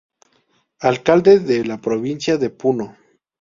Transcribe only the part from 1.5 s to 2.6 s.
la Provincia de